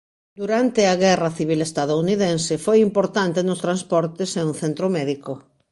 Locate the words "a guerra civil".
0.87-1.59